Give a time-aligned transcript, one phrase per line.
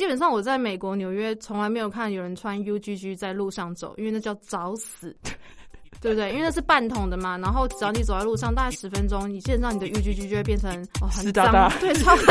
[0.00, 5.14] 基本上我在美国纽约从来没有看有人穿 UGG 在路上走，因为那叫找死，
[6.00, 6.30] 对不对？
[6.30, 12.16] 因为那是半桶的嘛，然后只要你走在路上大概十分钟，你基本上你的 UGG 就会变成哦很脏对，超。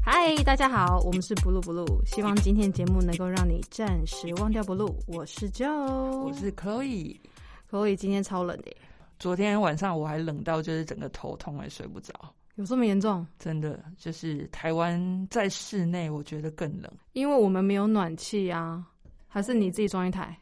[0.00, 4.94] 嗨，大家好，我们是 blue blue，希望今天节目能够让你暂时忘掉 blue。
[5.08, 8.76] 我是 Joe，我是 Chloe，Chloe 今天超冷的耶，
[9.18, 12.14] 昨天晚上我还冷到就是整个头痛，也睡不着。
[12.56, 13.26] 有这么严重？
[13.38, 16.90] 真的，就是台湾在室内，我觉得更冷。
[17.12, 18.84] 因为我们没有暖气啊，
[19.28, 20.36] 还是你自己装一台？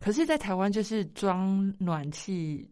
[0.00, 2.68] 可是，在台湾就是装暖气，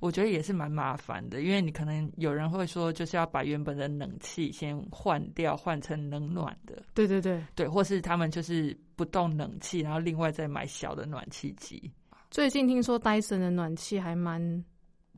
[0.00, 11.92] 我觉得也是蛮麻烦的，因为你可能有人会说，就是要把原本的冷气先换掉，换成冷暖的，对对对，对，或是他们就是不动冷气，然后另外再买小的暖气机。
[12.30, 14.64] 最近听说戴森的暖气还蛮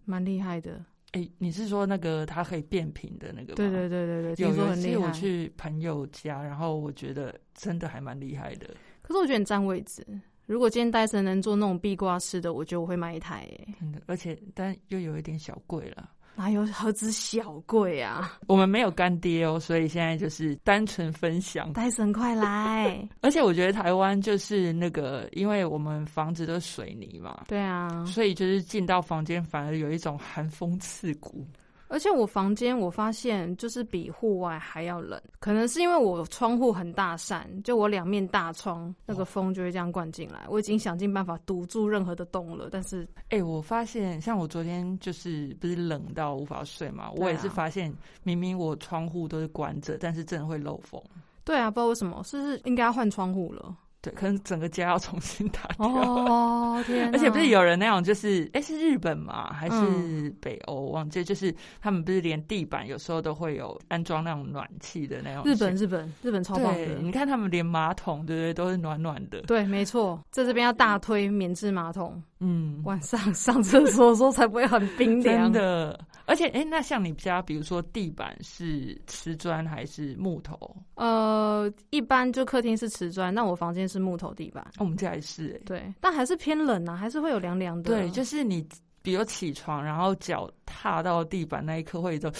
[0.05, 0.85] 蛮厉害的。
[1.17, 3.55] 哎，你是说那个它可以变频的那个吗？
[3.57, 5.13] 对对对对对，有听说很厉害有一次我。
[5.13, 8.69] 去朋友家，然后我觉得真的还蛮厉害的，
[9.01, 10.07] 可是我觉得你占位置。
[10.45, 13.69] 如果今天戴森能做那种壁挂式的，我觉得我会买一台诶。
[13.81, 16.11] 真的，而且但又有一点小贵了。
[16.37, 18.39] 哪有何止小贵啊？
[18.47, 21.73] 我们没有干爹哦，所以现在就是单纯分享。
[21.73, 23.09] 戴森快来！
[23.23, 31.47] 而且我觉得台湾就是那个，因为我们房子都是水泥嘛，对啊，所以就是进到房间反而有一种寒风刺骨。
[31.89, 40.45] 而且我房间我发现就是比户外还要冷，可能是因为我窗户很大扇，就我两面大窗，那个风就会这样灌进来。
[40.49, 47.93] 我已经想尽办法堵住任何的洞了，但是哎、我发现像我昨天就是不是冷到无法睡嘛，我也是发现
[48.23, 51.03] 明明我窗户都是关着，但是真的会漏风。
[51.45, 53.77] 对啊，不知道为什么，是不是应该要换窗户了？
[54.03, 55.87] 对，可能整个家要重新打掉。
[55.87, 57.11] 哦天！
[57.13, 60.91] 而且不是有人那种，就是哎、是日本嘛，还是嗯北欧？
[60.91, 65.43] 忘记，就是他们不是连地板有时候都会有安装那种暖气的那种。
[65.45, 69.41] 日本日本日本超棒对，的，你看他们连马桶对不对都是暖暖的。
[69.43, 75.53] 对，没错，在这边要大推免治马桶，嗯，晚上上厕所的时候才不会很冰凉。
[75.53, 75.99] 真的。
[76.27, 80.77] 而且哎、那像你家，比如说地板是瓷砖还是木头？
[80.97, 84.63] 呃，一般就客厅是瓷砖，那我房间是木头地板。
[84.77, 87.91] 哦我们家也是哎、对，但还是偏冷啊，还是会有凉凉的。
[87.91, 88.67] 对，就是你
[89.03, 92.33] 比如起床，然后脚踏到地板那一刻会有一种，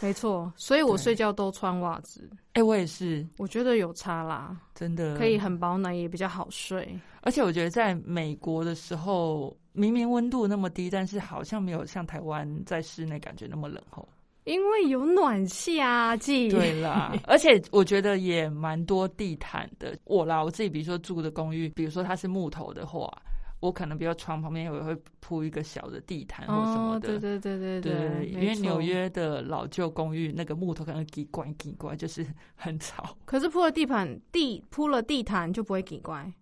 [0.00, 6.98] 没错，所以我睡觉都穿袜子，哎、我也是我觉得有差啦，真的可以很保暖，也比较好睡。
[7.22, 14.08] 而且我觉得在美国的时候，明明温度那么低，但是好像没有像台湾在室内感觉那么冷吼。
[14.44, 19.98] 因为有暖气啊，记对啦， 而且我觉得也蛮多地毯的。
[20.04, 23.12] 我啦，我自己比如说住的公寓，比如说它是木头的话，
[23.58, 27.18] 我可能比如床旁边我会铺一个小的地毯或什么哦，的。
[27.18, 36.32] 对对对对对，因为纽约的老旧公寓那个木头可能叽怪叽怪，就是很吵，可是铺了地毯地铺了地毯就不会给怪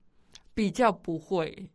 [0.52, 1.70] 比较不会。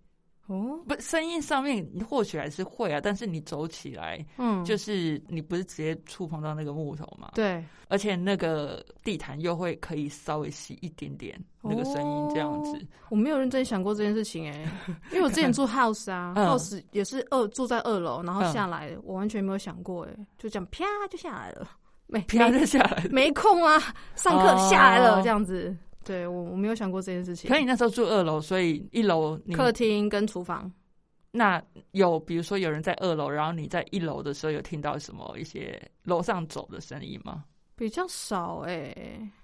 [0.50, 0.80] 哦。
[0.88, 7.32] 不，声音上面或许还是会啊，但是你走起来，嗯，就是你不是直接触碰到那个木头嘛？
[7.36, 12.76] 对，而且那个地毯又会可以稍微吸一点点那个声音这样子。
[12.78, 14.72] 哦我没有认真想过这件事情哎、
[15.12, 21.68] 因为我之前住 house 啊、嗯 h o u s e 也是二住在二楼，然后嗯下来，我完全没有想过哎、就这样啪就下来了，
[22.06, 23.10] 没啪就下来了。
[23.10, 23.82] 没空啊，
[24.16, 25.76] 上课哦下来了这样子。
[26.04, 27.50] 对我我没有想过这件事情。
[27.50, 30.72] 可你那时候住二楼，所以一楼客厅跟厨房，
[31.32, 31.62] 那
[31.92, 37.44] 有比如说有人在二楼，然后你在一楼的时候有听到什么一些楼上走的声音吗？
[37.76, 38.94] 比较少哎、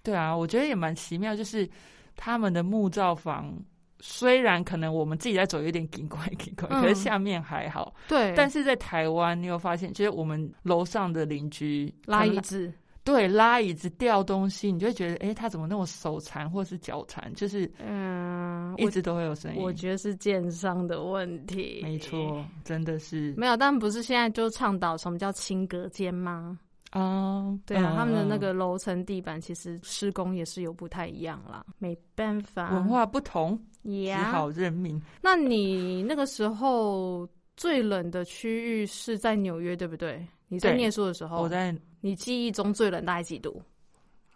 [0.03, 1.69] 对啊，我觉得也蛮奇妙，就是
[2.15, 3.57] 他们的木造房。
[4.01, 7.95] 虽然可能我们自己在走有点紧怪紧怪，嗯可是下面还好。
[8.09, 12.71] 对，但是在台湾，你有发现，就是我们楼上的邻居拉椅子，
[13.05, 19.61] 对，拉椅子、掉东西，你就会觉得，哎、他怎么那么手残或是脚残，就是嗯，我一直都会有声音。
[19.61, 26.59] 我觉得是建商的问题，没错，真的是没有，但不是现在就倡导什么叫轻隔间吗？
[26.89, 34.13] 啊，对啊，嗯他们的那嗯个楼层地板其实施工也是有不太一样啦，没办法，文化不同，只。
[34.31, 34.99] 好认命。
[35.21, 40.25] 那你那个时候最冷的区域是在纽约，对不对？
[40.47, 41.75] 你在念书的时候，我在，
[42.05, 43.59] 你记忆中最冷大概几度？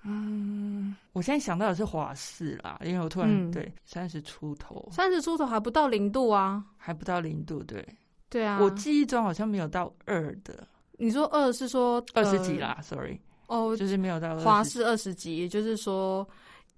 [0.01, 3.51] 嗯，我现在想到的是华氏啦，因为我突然、嗯。
[3.51, 6.65] 对三十出头，三十出头还不到零度啊。
[6.77, 7.87] 还不到零度，对、
[8.27, 10.67] 对啊，我记忆中好像没有到二的，
[10.97, 16.27] 你说二是说二十几呃啦、s o r r y 哦，就是没有到20华氏二十几，也就是说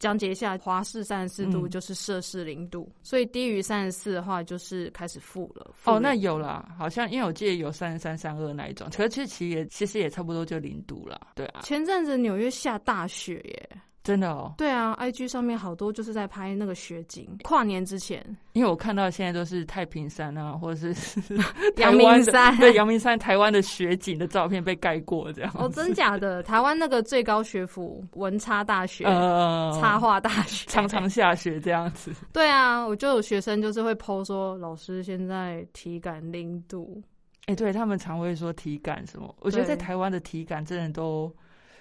[0.01, 5.69] 讲解一下，华氏三十四度嗯就是摄氏零度，所以低于三十四的话就是开始负了。
[5.75, 13.69] 负哦，那有啦，好像因为我记得有三十三、三二那一种，可是其实其实也其实也差不多就零度了，对啊，前阵子纽约下大雪耶，
[14.03, 17.37] 真的哦，对啊，IG 上面好多就是在拍那个雪景。
[17.43, 21.21] 跨年之前，因为我看到现在都是太平山啊，或者是
[21.77, 26.41] 阳明山对阳明山台湾的雪景的照片被盖过这样，哦，真假的？
[26.43, 29.05] 台湾那个最高学府文差大学。
[29.05, 36.99] 呃，插画大学常常下雪这样子，对啊，我就有学生就是会 PO 说，老师现在体感零度，
[37.45, 41.31] 哎、对他们常会说体感什么，我觉得在台湾的体感真的都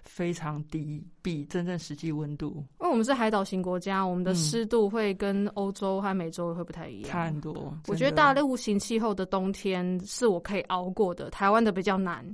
[0.05, 7.11] 非常低，比真正实际温度因为我们是海岛型国家，我们的嗯湿度会跟欧洲和美洲会不太一样。
[7.11, 7.76] 差很多。
[7.88, 12.25] 我觉得大陆型气候的冬天是我可以熬过的，台湾的比较难。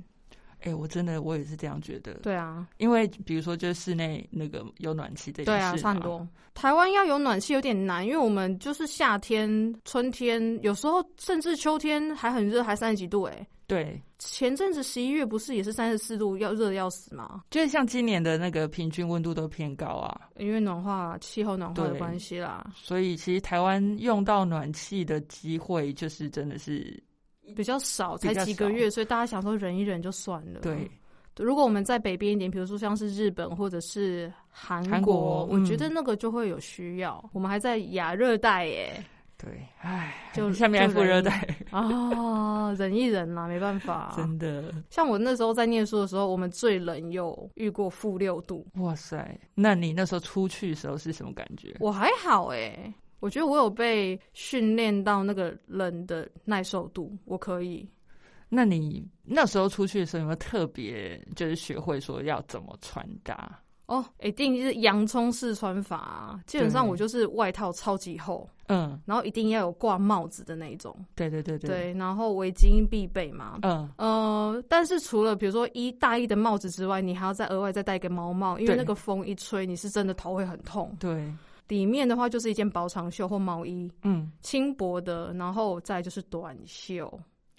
[0.63, 2.15] 哎、我真的我也是这样觉得。
[2.15, 5.77] 对啊，因为比如说，就是室内那个有暖气这件对啊。
[5.77, 6.27] 差很多。
[6.55, 17.43] 台湾要有暖气有点难，因为我们就是夏天、春天，有时候甚至秋天还很热，还三十几度哎、对，前阵子十一月不是也是三十四度，要热得要死吗？
[17.51, 27.03] 就是像今年的那个平均温度都偏高啊，因为暖化、气候暖化的对关系啦，所以其实台湾用到暖气的机会就是真的是
[27.57, 30.61] 比较少，才几个月，所以大家想说忍一忍就算了。
[30.61, 30.91] 对。
[31.39, 37.23] 如果我们在北边一点，比如说像是日本或者是韩韩国我觉嗯得那个就会有需要。
[37.35, 39.05] 我们还在亚热带耶，
[39.39, 44.13] 对，唉，就下面副热带，啊， 忍一忍啦，没办法。
[44.17, 49.39] 真的，像我那时候在念书的时候，我们最冷有遇过负六度，哇塞！
[49.55, 51.77] 那你那时候出去的时候是什么感觉？
[51.81, 57.87] 我还好哎，我觉得我有被训练到那个冷的耐受度，我可以。
[58.49, 63.61] 那你那时候出去的时候有没有特别就是学会说要怎么穿搭？
[63.87, 73.61] 哦，一定是洋葱式穿法、啊，基本上我就是外套超级厚，嗯，然后一定要有挂帽子的那一种，对对对对，对，然后围巾必备嘛。
[73.63, 80.93] 嗯，呃，但是除了比如说一大衣的帽子之外，你还要再额外再戴一个毛帽，因为那个风一吹，你是真的头会很痛。
[80.99, 81.33] 对，
[81.69, 87.09] 里面的话就是一件薄长袖或毛衣，嗯，轻薄的，然后再就是短袖。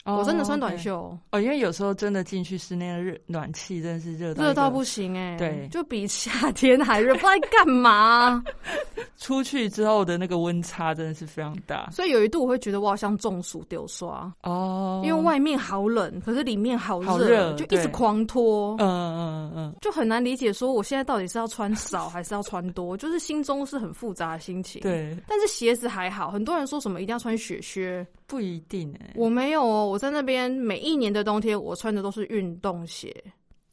[0.07, 8.43] 哦我真的穿短袖，哦，因为有时候真的进去室内的热暖气真的是热到热到不行哎、对就比夏天还热，不知道干嘛。
[9.17, 18.75] 出去之后的那个温差真的是非常大所以有一度我会觉得我好像中暑丢刷，哦，因为外面好冷，可是里面好好热就一直狂脱。
[18.77, 29.87] 嗯嗯嗯嗯，就很难理解，说我现在到底是要穿少还是要穿多，就是心中是很复杂的心情。，对，但是鞋子还好，很多人说什么一定要穿雪靴，不一定哎、我没有哦。
[29.87, 33.15] 我在那边每一年的冬天，我穿的都是运动鞋，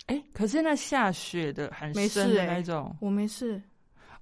[0.07, 3.61] 哎、可是那下雪的很没深的那种、我没事。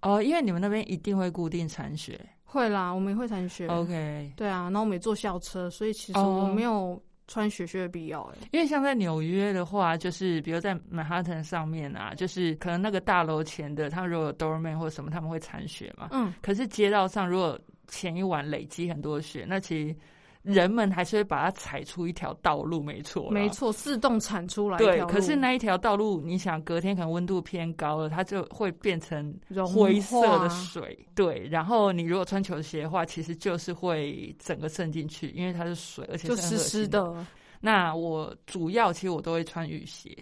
[0.01, 2.19] 哦，因为你们那边一定会固定铲雪。
[2.45, 3.67] 会啦，我们也会铲雪。
[3.69, 8.39] OK，对啊，然后我们也坐校车，所以其实哦我没有穿雪靴的必要、欸。
[8.53, 16.09] 因为像在纽约的话，就是比如在曼哈顿上面啊，就是可能那个大楼前的，他们如果有 doorman 或者什么，他们会铲雪嘛。
[16.11, 17.59] 嗯，可是街道上如果
[17.89, 19.97] 前一晚累积很多雪，那其实
[20.43, 23.49] 人们还是会把它踩出一条道路，没错，没。
[23.51, 29.33] 错，自动产出来一对，可是那一条道路，你想隔天可能温度偏高了，它就会变成
[29.73, 30.99] 灰色的水。
[31.15, 36.89] 对，然后你如果穿球鞋的话，其实就是会整个渗进去，因为它是水，而且就是湿湿。
[36.89, 37.25] 的
[37.61, 40.17] 那我主要其实我都会穿雨鞋。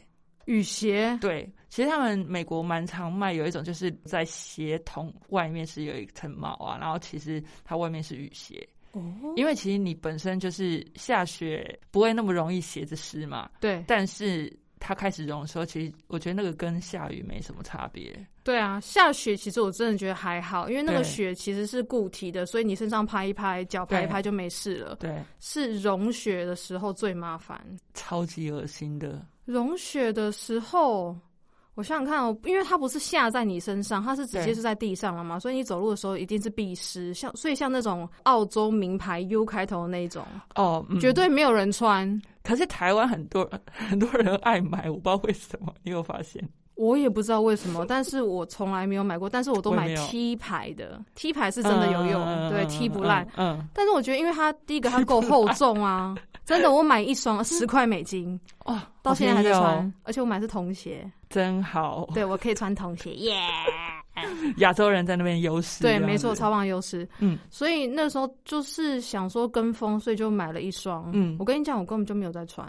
[0.45, 1.17] 雨鞋。
[1.21, 9.03] 对，其实他们美国蛮常卖有一种，就是在鞋筒外面是有一层毛啊，然后其实它外面是雨鞋，哦，
[9.37, 18.15] 因为其实你本身就是下雪不会那么容易鞋子湿嘛，对但是它开始融的时候，其实我觉得那个跟下雨没什么差别。
[18.43, 24.97] 对啊，下雪其实我真的觉得还好，因为那个雪其实是固体的，所以你身上拍一拍，脚拍一拍就没事了。
[24.97, 27.63] 对，是融雪的时候最麻烦。
[27.93, 29.25] 超级恶心的。
[29.45, 31.17] 融雪的时候，
[31.81, 37.15] 我想想看哦，因为它不是下在你身上，它是直接对是在地上了嘛，所以你走路的时候一定是必湿。
[37.15, 40.23] 像所以像那种澳洲名牌 U 开头的那种，
[40.57, 42.21] 哦，嗯、绝对没有人穿。
[42.43, 46.47] 可是台湾很多 很多人爱买，我不知道为什么，你有发现？
[46.75, 53.23] 我也不知道为什么，但是我从来没有买过，但是我都买 T 牌的，T 牌是真的有用，嗯对 T 不烂。。
[53.37, 56.15] 嗯，嗯但是我觉得，因为它第一个它够厚重啊，
[56.51, 62.09] 真的，我买一双十块美金， 哇，到现在还在穿，哦，而且我买的是童鞋，真好。
[62.13, 63.37] 对我可以穿童鞋，耶、
[64.59, 65.83] 亚洲人在那边优势。
[65.83, 67.09] 对，没错，超棒优势。
[67.21, 71.09] 嗯，所以那时候就是想说跟风，所以就买了一双。
[71.13, 72.67] 嗯我跟你讲，我根本就没有在穿，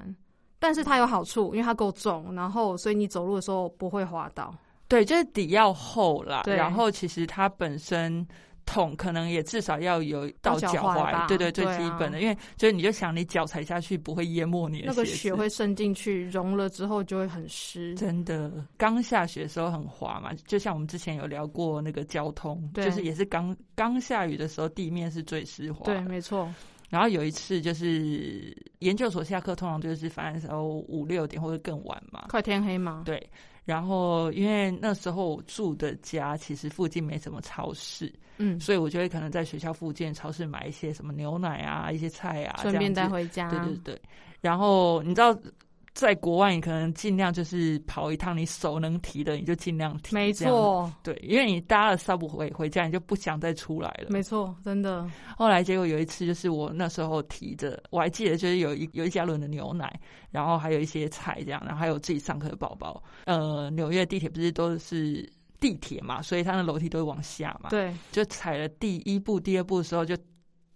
[0.59, 4.53] 但是它有好处，因为它够重，然后所以你走路的时候不会滑倒。
[4.87, 8.25] 对，就是底要厚啦，然后其实它本身。
[8.71, 17.93] 桶可能也至少要有到脚踝吧对对，最基本的，因为就是你就想你脚踩下去不会淹没你的那个鞋子血会渗进去，融了之后就会很湿。
[17.95, 25.83] 真的，刚下雪的时候很滑嘛，就像我们之前有聊过那个交通，对就是也是刚刚下雨的时候，地面是最湿滑。
[25.85, 25.99] 对，。
[26.01, 26.49] 没错。
[26.89, 32.25] 然后有一次就是研究所下课，通常就是反正时候五六点或者更晚嘛。
[32.29, 33.03] 快天黑嘛。
[33.05, 33.21] 对。
[33.63, 43.49] 然后因为那时候我住的家其实附近没什么超市，嗯，所以我就会可能在学校附近超市买一些什么牛奶啊、一些菜啊，顺便带回家。
[43.49, 44.01] 对对对，
[44.41, 45.37] 然后你知道，
[45.93, 50.31] 在国外你可能尽量就是跑一趟，你手能提的你就尽量提，没。
[50.33, 54.07] 错，对，因为你搭了 subway 回家，你就不想再出来了。
[54.09, 55.07] 没错，真的。
[55.37, 59.99] 后来结果有一次，就是我那时候提着，我还记得就是有一有一加仑的牛奶，
[60.31, 63.03] 然后还有一些菜这样，然后还有自己上课的宝宝。
[63.25, 65.29] 呃，纽约地铁不是都是
[65.59, 67.69] 地铁嘛，所以它的楼梯都会往下嘛。
[67.69, 70.17] 对，就踩了第一步、第二步的时候，就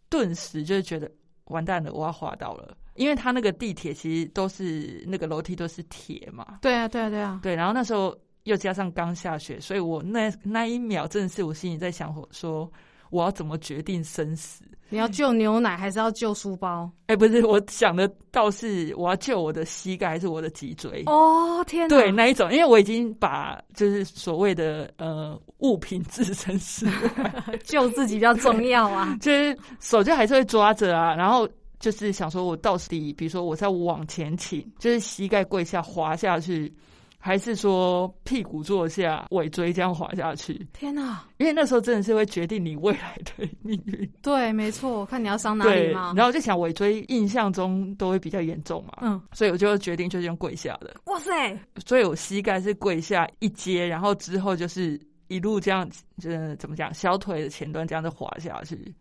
[0.09, 1.09] 顿时就是觉得
[1.45, 2.75] 完蛋了，我要滑倒了。
[2.95, 7.39] 因为它那个地铁其实都是那个楼梯都是铁嘛，对啊，对啊，对啊。
[7.43, 7.55] 对。
[7.55, 12.71] 然后那时候又加上刚下雪，所以我那那一秒真的是我心里在想说，
[13.09, 14.63] 我要怎么决定生死？
[14.89, 16.87] 你要救牛奶还是要救书包？
[17.07, 21.01] 哎，不是，我想的倒是我要救我的膝盖还是我的脊椎？
[21.07, 21.89] 哦，天哪！
[21.89, 26.85] 对，那一种，因为我已经把就是所谓的呃物品置身事
[27.17, 29.17] 外， 救自己比较重要啊。
[29.19, 31.49] 就是手就还是会抓着啊，然后
[31.79, 36.73] 就是想说，我到底，比如说我在往前倾，就是膝盖跪下滑下去，
[37.17, 40.65] 还是说屁股坐下尾椎这样滑下去？
[40.73, 41.23] 天哪！
[41.37, 44.09] 因为那时候真的是会决定你未来的命运。
[44.21, 46.13] 对，没错，看你要伤哪里，嘛。
[46.15, 55.89] 然后我就想尾椎印象中都会比较严重嘛，嗯，所以我就决定就是用跪下的，哇塞，所以我膝盖是跪下一阶，然后之后就是一路这样，
[56.19, 58.93] 就是怎么讲，小腿的前端这样子滑下去。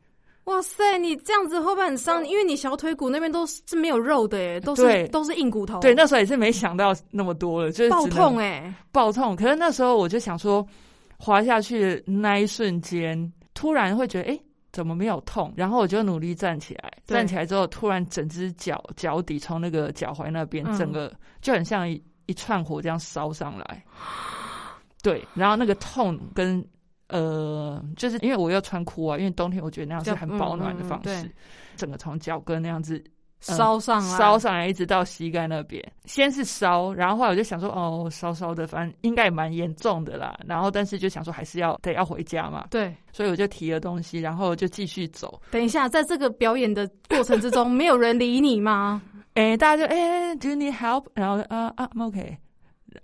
[0.44, 2.26] 哇塞，你这样子会不会很伤？
[2.26, 5.80] 因为你小腿骨那边都是是没有肉的耶，都是都是硬骨头。
[5.80, 9.34] 对，那时候也是没想到那么多了，就是爆痛哎，爆痛。
[9.34, 10.66] 可是那时候我就想说，
[11.16, 14.38] 滑下去的那一瞬间，突然会觉得，哎、
[14.70, 15.50] 怎么没有痛？
[15.56, 21.10] 然后我就努力站起来，站起来之后，突然整只脚脚底从那个脚踝那边，嗯整个
[21.40, 23.82] 就很像一一串火这样烧上来。
[25.02, 26.62] 对，然后那个痛跟
[27.08, 31.30] 呃，就是因为我要穿裤啊，因为冬天我觉得那样是很保暖的嗯嗯嗯方式，
[31.76, 33.02] 整个从脚跟那样子
[33.40, 35.84] 烧上来，烧上来，一直到膝盖那边。
[36.06, 40.34] 先是烧，然后后来我就想说，哦，烧烧的，反正应该也蛮严重的啦。
[40.46, 42.94] 然后但是就想说，还是要得要回家嘛，对。
[43.12, 45.40] 所以我就提了东西，然后就继续走。
[45.50, 49.02] 等一下，在这个表演的过程之中，没有人理你吗？
[49.34, 51.06] 哎，大家就哎，Do you need help？
[51.14, 52.38] 然后啊啊 I'm，OK。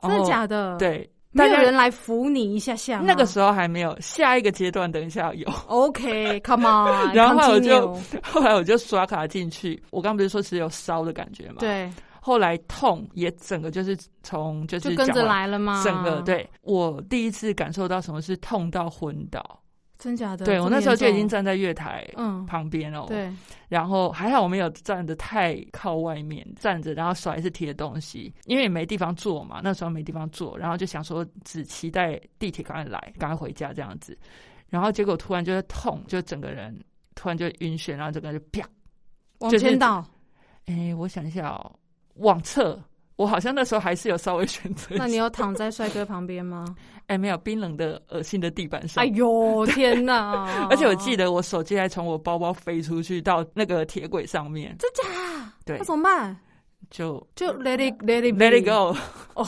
[0.00, 2.98] 真的假的？，对，大家人来扶你一下下。
[2.98, 5.48] 那个时候还没有，下一个阶段等一下有。
[5.68, 11.56] OK，Come on，然后后来我就后来我就刷卡进去，我刚不是说只有烧的感觉嘛？。
[11.60, 15.82] 对，后来痛也整个就是从就是就跟着来了吗？
[15.84, 19.60] 整个，对我第一次感受到什么是痛到昏倒。
[20.00, 20.44] 真假的？
[20.46, 23.30] 对我那时候就已经站在月台嗯，旁边哦，，对，
[23.68, 34.18] 然后还好我没有站的太靠外面，站着，然后手还是提着东西，因为也没地方坐嘛，那时候没地方坐，然后就想说只期待地铁赶快来，赶快回家这样子，
[34.70, 36.74] 然后结果突然就是痛，就整个人
[37.14, 38.66] 突然就晕眩，然后整个人就啪，
[39.40, 40.02] 往就是前倒。
[40.64, 41.72] 哎，我想一下哦，
[42.14, 42.82] 往侧。
[43.20, 46.64] 我好像那时候还是有稍微选择，那你有躺在帅哥旁边吗？
[47.08, 50.66] 哎没有冰冷的恶心的地板上哎，呦， 天哪！
[50.70, 55.52] 而且我记得我手机还从我包包飞出去到那个铁轨上面，真假？
[55.66, 56.34] 对那，怎么办？
[56.90, 58.96] 就就 let it let it let it go。
[59.34, 59.46] 哦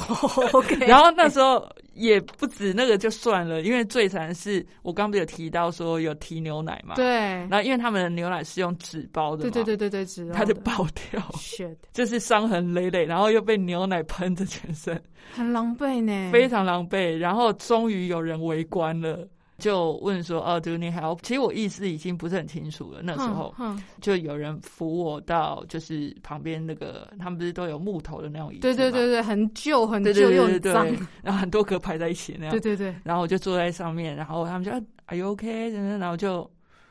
[0.52, 0.76] ，OK。
[0.86, 15.00] 然后那时候也不止那个就算了，因为最惨是我刚不是有提到说有提牛奶嘛，对然后因为他们的牛奶是用纸包的，对对对对对，知道它就爆掉，shit，就是伤痕累累，然后又被牛奶喷着全身，
[15.34, 16.30] 很狼狈呢。
[16.32, 17.16] 非常狼狈。
[17.16, 19.28] 然后终于有人围观了。
[19.62, 21.20] 就问说哦，Do you need help？
[21.22, 23.00] 其实我意思已经不是很清楚了。
[23.02, 23.54] 那时候
[24.00, 30.84] 就有人扶我到，就是旁边那个，他们不是都有木头的那种椅子对对对对，很旧很旧又脏。
[31.22, 32.60] 然后很多格排在一起那样对。
[32.60, 35.70] 对对，然后我就坐在上面，然后他们就啊 Are you OK？
[35.70, 36.50] 然后就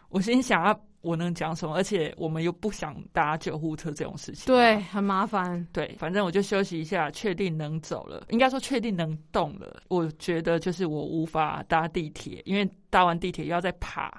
[0.10, 1.76] 我心想啊，我能讲什么？
[1.76, 4.46] 而且我们又不想搭救护车这种事情。
[4.46, 5.66] 对，很麻烦。
[5.74, 9.82] 对，反正我就休息一下，确定能走了，应该说确定能动了。
[9.88, 14.12] 我觉得就是我无法搭地铁，因为搭完地铁又要再爬，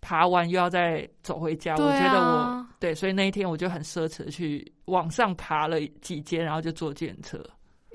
[0.00, 1.76] 爬完又要再走回家。
[1.76, 7.38] 对我觉得我啊，对，所以那一天我就很奢侈的去往上爬了几阶，然后就坐电车。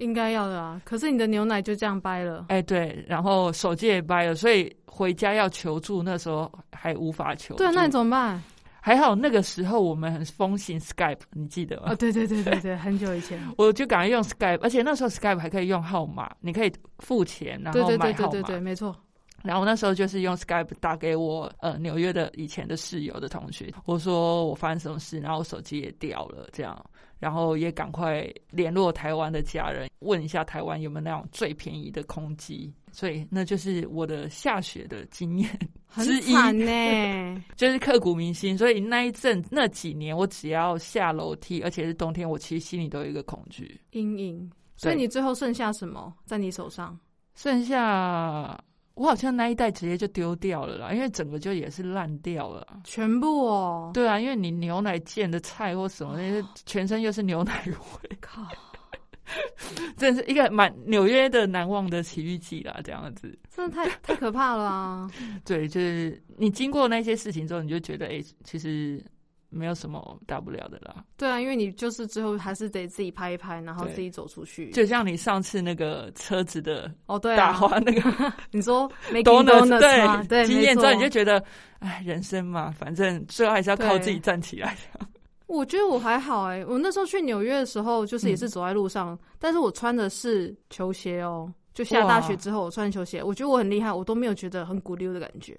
[0.02, 0.82] 应该要的啊。
[0.84, 7.60] 可是你的牛奶就这样掰了，哎，对，然后手机也掰了，所以回家要求助，那时候还无法求助。
[7.60, 8.44] 对，那你怎么办？
[8.84, 11.84] 还好那个时候我们很风行 Skype，你记得吗？
[11.92, 18.30] 哦，对对对对对，很久以前， 我就赶快用 Skype，而且那时候 Skype 还可以用号码，你可以付钱然后对对买号码。
[18.32, 18.96] 对对对对，没错。
[19.44, 26.86] 然后那时候就是用 Skype 打给我呃纽约的以前的室友的同学，我说我发生什么事，然后我手机也掉了，这样，
[27.20, 35.50] 然后也赶快联络台湾的家人，问一下台湾有没有那种最便宜的空机，所以那就是我的下雪的经验
[35.88, 38.58] 很之一，呢， 就是刻骨铭心。
[38.58, 43.80] 所以那一阵那几年，我只要下楼梯，而且是冬天，我其实心里都有一个恐惧。
[43.92, 44.50] 阴影。
[44.78, 46.98] 所以你最后剩下什么在你手上？
[47.36, 48.60] 剩下
[49.02, 52.68] 我好像那一袋直接就丢掉了啦，因为整个就也是烂掉了。
[52.84, 58.44] 全部哦，对啊，因为你牛奶溅的菜或什么那些，全身又是牛奶味，靠，
[59.98, 62.80] 真的是一个蛮纽约的难忘的奇遇记啦。
[62.84, 65.10] 这样子，真的太太可怕了啊！
[65.44, 69.04] 对，就是你经过那些事情之后，你就觉得，哎、其实
[69.52, 71.04] 没有什么大不了的啦。
[71.18, 74.72] 对啊，因为你就是最后还是得自己拍一拍，然后自己走出去。
[74.72, 80.24] 就像你上次那个车子的哦，对啊，打滑那个 你说 donuts，donuts 吗？
[80.24, 81.44] 对，对，经验之后你就觉得，
[81.80, 84.76] 哎，人生嘛，反正最后还是要靠自己站起来。
[85.48, 91.54] 我觉得我还好哎、我那时候去纽约的时候，就是也是嗯走在路上，但是我穿的是球鞋哦。
[91.74, 95.58] 就下大雪之后，我穿球鞋，我觉得我很厉害，我都没有觉得很鼓溜的感觉。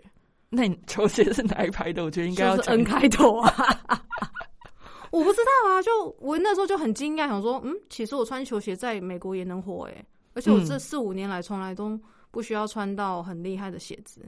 [0.54, 2.04] 那你球鞋是哪一排的？
[2.04, 3.52] 我觉得应该要就是讲 N 开头啊。
[5.10, 5.90] 我不知道啊，就
[6.20, 10.04] 我那时候就很惊讶，想说，嗯，其实我穿球鞋在美国也能火哎、
[10.34, 11.98] 而且我这嗯四五年来从来都
[12.30, 14.22] 不需要穿到很厉害的鞋子。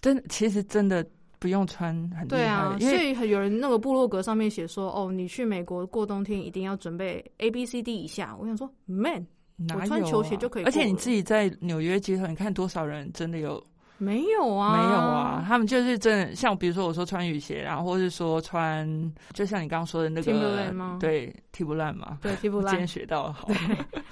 [0.00, 1.06] 真，其实真的
[1.38, 8.34] 不用穿很厉害对啊，，因所为以有人那个部落格上面写说，哦，你去美国过冬天一定要准备 A B C D 以下。
[8.40, 9.26] 我想说，man，
[9.74, 13.62] 我穿球鞋啊就可以而且你自己在纽约街头，你看多少人真的有
[13.96, 18.86] 没有啊，没有啊？，他们就是真的，像比如说我说穿雨鞋，然后或是说穿，
[19.32, 22.18] 就像你刚刚说的那个对，踢不烂嘛。
[22.20, 23.48] 对，踢不烂今天烂，学到好，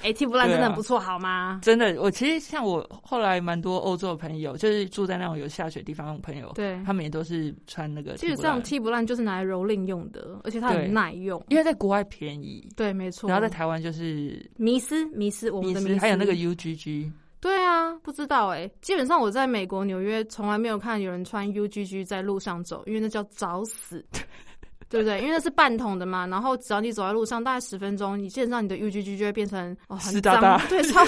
[0.03, 1.59] 哎，踢不烂真的很不错，好吗？
[1.63, 11.45] 真的，我其实像我后来蛮多欧洲的朋友，就是住在那种有下雪地方的朋友，对，他们也都是穿那个基本踢不烂上踢不烂就是拿来蹂躏用的，而且它很耐用。
[11.49, 13.29] 因为在国外便宜，对，没错。
[13.29, 17.11] 然后在台湾就是迷失迷失我们迷的迷失，失还有那个 UGG，
[17.43, 24.03] 对啊，不知道哎、基本上我在美国纽约从来没有看有人穿 UGG 在路上走，因为那叫找死，
[24.89, 25.19] 对不对？
[25.21, 31.05] 因为那是半桶的嘛，然后只要你走在路上大概十分钟，你基本上你的 UGG 就会变成哦很脏，湿哒哒对， 超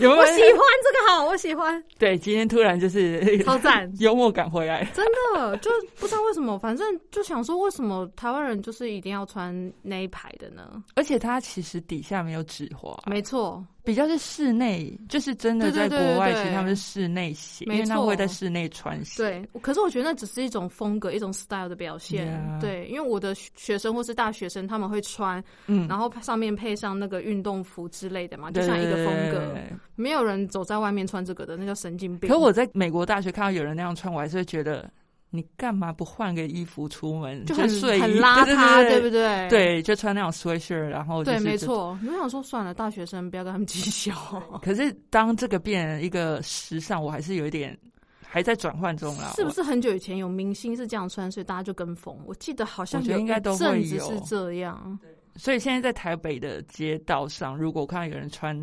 [0.00, 0.22] 有没有？
[0.22, 3.90] 我喜欢这个好，我喜欢，对，今天突然就是超赞。
[3.98, 5.04] 幽默感回来，真
[5.34, 10.82] 的就不知道为什么，反正就想说，为什么台湾人就是一定要穿那一排的呢？
[10.94, 19.22] 而且它其实底下没有纸花，没错，比较是室内，就是真的在国外，其实他们是室内鞋，因没错为他们会在室内穿鞋。
[19.22, 22.58] 对，可是我觉得那只是一种风格，一种 style 的表现。
[22.60, 29.54] 对，因为我的学生或是大学生，他们会穿，嗯，然后上面配上那个运动服之类的嘛，就像一个风格。
[29.96, 32.30] 没有人走在外面穿这个的，那叫神经病。
[32.30, 34.90] 可我在美国大学看到有人那样穿，我还是会觉得，
[35.34, 37.44] 你干嘛不换个衣服出门？
[37.44, 39.48] 就很睡很邋遢，对不对？
[39.48, 41.40] 对，就穿那种 sweatshirt，然后就对。
[41.40, 41.98] 没错。
[42.06, 44.14] 我想说，算了，大学生不要跟他们计较。
[44.62, 47.76] 可是当这个变一个时尚，我还是有一点
[48.22, 49.32] 还在转换中啦。
[49.34, 52.16] 是不是很久以前有明星是这样穿，所以大家就跟风？
[52.26, 54.98] 我记得好像我觉得有应该都会一阵子有是这样。
[55.02, 55.08] 我？
[55.36, 58.56] 所以现在在台北的街道上，如果我看到有人穿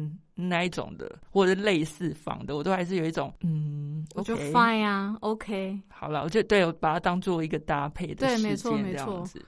[0.48, 5.80] 那一种的，或者类似仿的，我都还是有一种嗯，我就 fine 啊，OK。
[5.90, 9.46] 好了，我就对我把它当做一个搭配的事对没错件没错这样子。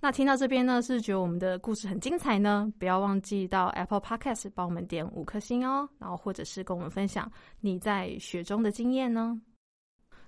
[0.00, 9.40] 那听到这边呢，是觉得我们的故事很精彩呢，不要忘记到 Apple Podcast 帮我们点五颗星哦，然后或者是跟我们分享你在雪中的经验呢。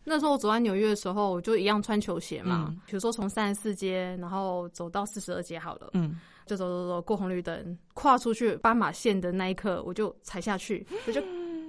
[0.09, 2.81] 那时候我走在纽约的时候，我就一样穿球鞋嘛，嗯。
[2.87, 11.21] 比如说从三十四街，然后走到四十二街好了，嗯，就走走走过红绿灯，跨出去斑马线的那一刻，我就踩下去，我就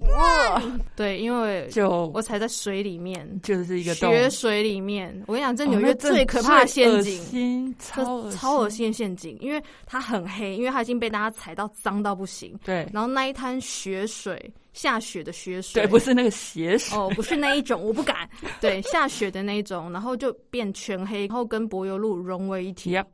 [0.01, 0.61] 哇，
[0.95, 7.21] 对，因为就我踩在水里面，就是一个洞雪水里面，我跟你讲，这哦纽约最可怕的陷阱。
[7.23, 8.69] 心，超恶超恶。
[8.69, 12.57] 心的陷阱，因为它很黑，因为它已经被大家踩到脏到不行。
[12.63, 18.29] 对然后那一滩雪水，下雪的雪水，对，不是那个血水，哦，不是那一种， 我不敢。
[18.61, 22.91] 对，下雪的那一种，然后就变全黑，然后跟柏油路融为一体。
[22.91, 23.05] Yep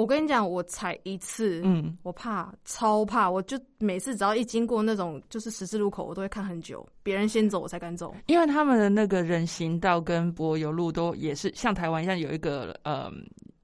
[0.00, 8.14] 我跟你讲，我踩一次，嗯，我怕，超怕，我就每次只要一经过那种就是十字路口，我都会看很久，别人先走我才敢走。
[8.26, 13.12] 因为他们的那个人行道跟柏油路都也是像台湾一样有一个呃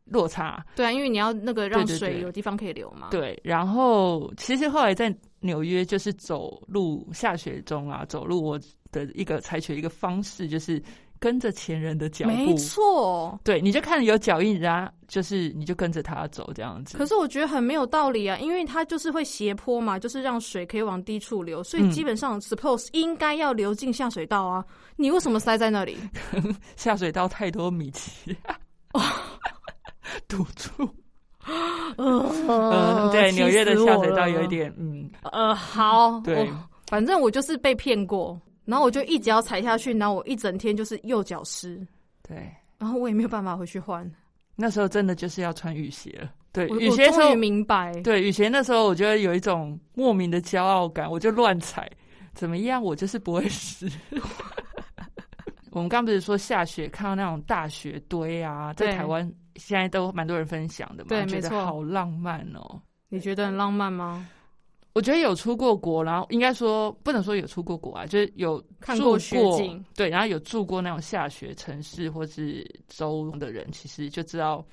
[0.04, 0.62] 落差。
[0.76, 3.08] 对啊，因为你要那个让水有地方可以流嘛。
[3.10, 8.60] 对，然后其实后来在纽约就是走路下雪中啊，走路我
[8.92, 10.82] 的一个采取一个方式就是
[11.18, 12.54] 跟着前人的脚没步。
[12.58, 13.38] 错。
[13.44, 16.96] 对，你就看有脚印，然后就是你就跟着他走这样子。
[16.98, 24.64] 可是我觉得很没有道理啊，因为它就是会斜坡嘛，就是让水可以往低处流，所以嗯基本上 suppose 应该要流进下水道啊。
[24.96, 25.96] 你为什么塞在那里？
[26.76, 28.36] 下水道太多米奇，
[30.28, 30.88] 堵住。
[31.96, 36.50] 嗯，呃对，气纽约的下水道有一点，嗯，呃，好，对
[36.88, 41.80] 反正我就是被骗过，然后我就一脚踩下去，然后我一整天就是右脚湿，
[42.22, 42.52] 对。
[42.78, 44.06] 然后我也没有办法回去换。
[44.54, 46.30] 那时候真的就是要穿雨鞋了。
[46.52, 51.90] 对，雨鞋终于，明白，对雨鞋那时候，我觉得有一种莫名的骄傲感，我就乱踩，
[52.34, 53.90] 怎么样，我就是不会湿。
[55.72, 62.80] 我们刚不是说下雪看到那种大雪堆啊，在台湾现在都蛮多人分享的嘛，觉得对没错好浪漫哦。
[63.08, 64.26] 你觉得很浪漫吗？
[64.96, 74.64] 我觉得有出过国，然后应该说不能说有出过国啊，就是有住看过雪景对，然后有住过那种下雪城市或是州的人，其实就知道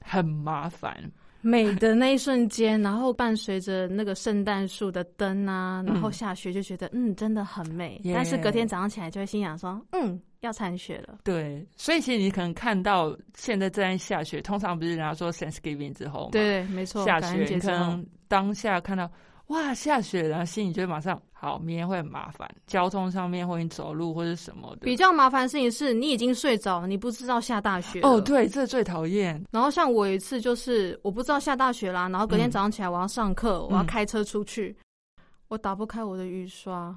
[0.00, 0.98] 很麻烦。
[1.42, 8.00] 美的那一瞬间，然后伴随着那个圣诞树的灯啊，然后下雪，就觉得嗯真的很美。
[8.04, 11.18] 耶但是隔天早上起来就会心想说，嗯，要铲雪了。
[11.24, 19.10] 对，所以其实你可能看到现在正在下雪，通常不是人家说 Thanksgiving 之后嘛，对，没错，下雪，你可能当下看到
[19.48, 24.94] 哇下雪，然后心里就会马上好，明天会很麻烦，交通上面或你走路或者什么的比。
[24.94, 28.20] 较麻烦的事情是你已经睡着，你不知道下大雪哦，了。
[28.20, 29.42] 对，这最讨厌。
[29.50, 34.76] 然后像我有一次就是我不知道下大雪啦，然后隔天嗯早上起来我要上课，我要嗯开车出去，
[35.48, 36.94] 我打不开我的雨刷，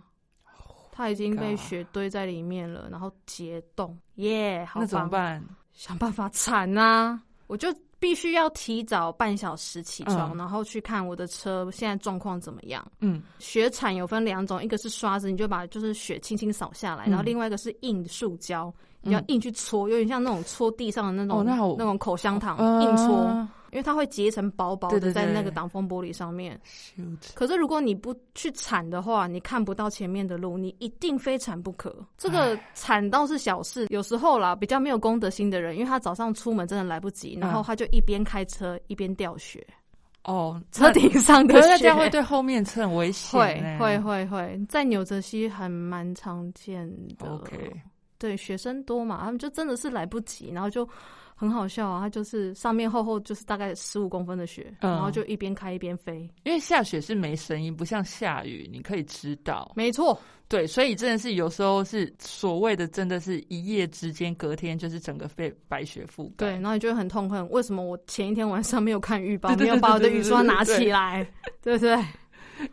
[0.91, 5.11] 它已经被雪堆在里面了，然后结冻，耶、好那怎么棒！
[5.11, 5.43] 办？
[5.71, 7.21] 想办法铲啊！
[7.47, 10.37] 我就必须要提早半小时起床，嗯。
[10.39, 12.85] 然后去看我的车现在状况怎么样。
[12.99, 17.11] 嗯，雪铲有分两种，一个是刷子，你就把就是雪轻轻扫下来，嗯。
[17.11, 26.59] 然后另外一个是硬塑胶，你要硬去搓，有点像那种搓地上的那种、哦那好种口香糖，硬搓，啊因为它会结成薄薄的在那对个挡风玻璃上面。
[27.33, 31.95] 可是如果你不去铲的话，你看不到前面的路，你一定非铲不可。
[32.17, 39.65] 这个铲倒是小事，有时候啦，比较没有公德心的人，因为他早上出门真的来不及，然后他就一边开车一边掉雪，
[40.23, 43.77] 哦，车顶上的雪这样会对后面车很危险。
[43.79, 47.27] 会会会，在纽泽西很蛮常见的。
[47.27, 47.71] OK，
[48.17, 50.87] 对，学生多嘛，他们就真的是来不及，然后就
[51.41, 56.29] 很好笑啊，它就是上面厚厚就是大概十五公分的雪，嗯然后就一边开一边飞。
[56.43, 59.71] 因为下雪是没声音，不像下雨，你可以知道。
[59.75, 60.15] 没错，
[60.47, 66.45] 对，所以真的是有时候是所谓的，真的是一夜之间，隔天就是整个被白雪覆盖。
[66.45, 71.27] 对，然后你就会很痛恨，为什么我前一天晚上没有看预报，对对对没有把我的雨刷拿起来，
[71.63, 71.95] 对不对？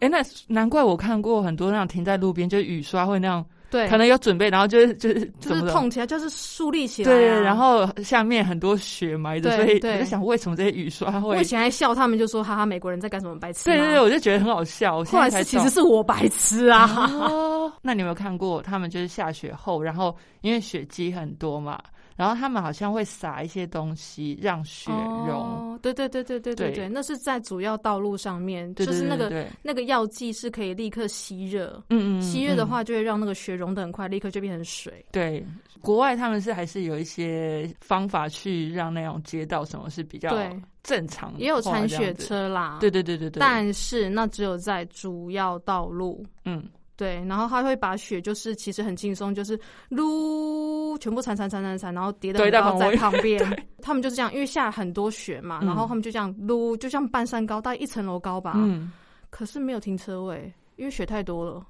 [0.00, 7.14] 哎，那难怪我看过很多那种停在路边，就雨刷会那样，对，可能有准备，然后就是就是就是痛起来，就是竖立起来、啊。
[7.14, 11.44] 对，然后下面很多雪埋着，所以我就想，为什么这些雨刷会我以？
[11.44, 13.64] 前还笑他们，就说哈哈，美国人在干什么白痴？
[13.64, 14.00] 对对对，。
[14.00, 15.04] 我就觉得很好笑。
[15.04, 21.78] 后来才其实是我白痴啊，哦，那你有没有看过他们就是下雪后，然后因为雪积很多嘛，
[22.18, 25.30] 然后他们好像会撒一些东西让雪融。
[25.30, 31.80] 哦，对对对对对对对，那是在主要道路上面，就是那个那个药剂是可以立刻吸热。
[31.90, 32.20] 嗯嗯。
[32.20, 35.06] 吸热的话，就会让那个雪融的很快，立刻就变成水。
[35.12, 35.46] 对，
[35.80, 40.36] 国外他们是还是有一些方法去让那种街道什么是比较
[40.82, 42.78] 正常，也有铲雪车啦。
[42.80, 43.38] 对对对对对。
[43.38, 46.26] 但是那只有在主要道路。
[46.44, 46.68] 嗯。
[46.98, 49.58] 对，然后他会把雪，就是其实很轻松，就是
[49.88, 53.40] 撸全部铲铲铲铲铲，然后叠的高在旁旁 边。
[53.80, 58.54] 他们就是这样，因为下很多雪嘛，嗯然后他们就这样撸，就像半山高，大概一层楼高吧。
[58.56, 58.90] 嗯，
[59.30, 61.64] 可是没有停车位，因为雪太多了。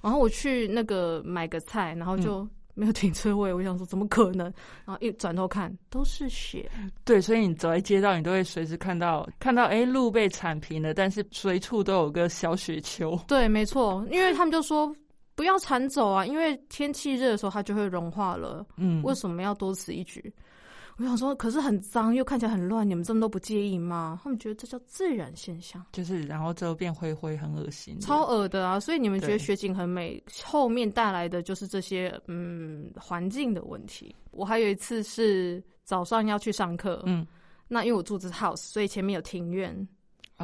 [0.00, 4.46] 然后我去那个买个菜，然后就嗯没有停车位， 我想说怎么可能？
[4.84, 6.70] 然后一转头看都是雪，
[7.04, 14.94] 对，所以你走在街道，你都会随时看到看到，哎，路被铲平了，但是随处都有个小雪球， 对，没错，因为他们就说
[15.34, 18.64] 不要铲走啊，因为天气热的时候它就会融化了。
[18.76, 20.32] 嗯，为什么要多此一举？
[20.98, 24.20] 我想说，可是很脏又看起来很乱，你们这么都不介意吗？
[24.22, 28.80] 他们觉得这叫自然现象，就是然后之后变灰灰，很恶心，超恶的啊！
[28.80, 34.14] 所以你们觉得雪景很美，后面带来的就是这些嗯环境的问题。
[34.32, 37.24] 我还有一次是早上要去上课，嗯，
[37.68, 39.86] 那因为我住的是 house，所以前面有庭院，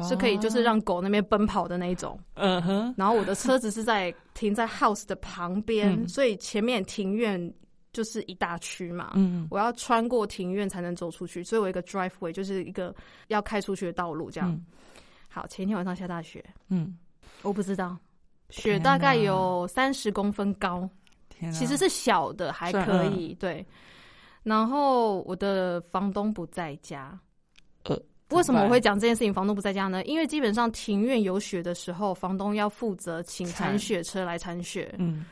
[0.07, 2.17] 是可以就是让狗那边奔跑的那一种。
[2.35, 7.53] 嗯哼，然后我的车子是在 停在 house 的旁边，嗯所以前面庭院
[7.95, 12.93] 就是一大区嘛，嗯我要穿过庭院才能走出去，所以我一个 driveway 就是一个
[13.29, 14.51] 要开出去的道路，这样。
[14.51, 14.65] 嗯
[15.27, 16.97] 好，前一天晚上下大雪，嗯，
[17.41, 17.97] 我不知道，
[18.49, 20.89] 雪大概有三十公分高，
[21.27, 23.33] 天啊，其实是小的，还可以。
[23.33, 23.65] 对，
[24.43, 27.19] 然后我的房东不在家。
[27.83, 29.33] 呃，为什么我会讲这件事情？
[29.33, 30.01] 房东不在家呢？
[30.05, 34.95] 因为基本上庭院有雪的时候，房东要负责请铲铲雪车来铲雪。
[34.97, 35.25] 嗯，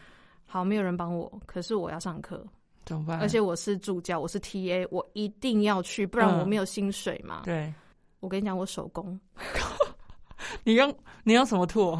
[0.53, 2.45] 好，没有人帮我，可是我要上课，
[2.85, 3.19] 怎么办？
[3.19, 7.41] 而且我是助教，我是 TA，我一定要去，不然嗯我没有薪水嘛。
[7.43, 7.73] 对
[8.21, 9.19] 我跟你讲，我手工
[10.63, 11.99] 你用你用什么拓？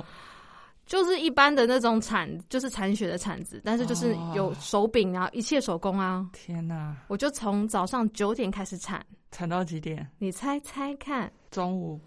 [0.86, 6.30] 就是一般的那种铲，就是铲雪的铲子，但是就是有哦手柄啊，一切手工啊。
[6.32, 10.08] 天哪，我就从早上九点开始铲，铲到几点？
[10.20, 12.00] 你猜猜看，中午、